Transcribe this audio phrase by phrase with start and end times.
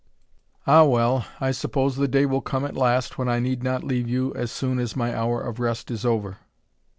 [0.65, 4.09] Ah, well; I suppose the day will come at last when I need not leave
[4.09, 6.37] you as soon as my hour of rest is over."